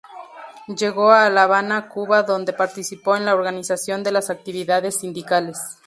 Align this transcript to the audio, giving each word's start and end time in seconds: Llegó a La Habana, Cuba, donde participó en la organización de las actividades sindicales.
Llegó 0.65 1.11
a 1.11 1.29
La 1.29 1.43
Habana, 1.43 1.87
Cuba, 1.87 2.23
donde 2.23 2.53
participó 2.53 3.15
en 3.15 3.25
la 3.25 3.35
organización 3.35 4.01
de 4.03 4.11
las 4.11 4.31
actividades 4.31 4.99
sindicales. 5.01 5.59